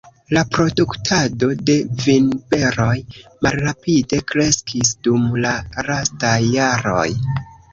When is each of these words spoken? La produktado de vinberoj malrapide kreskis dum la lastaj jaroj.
La 0.35 0.41
produktado 0.55 1.49
de 1.67 1.75
vinberoj 2.05 2.95
malrapide 3.49 4.23
kreskis 4.33 4.95
dum 5.09 5.29
la 5.45 5.53
lastaj 5.91 6.37
jaroj. 6.57 7.09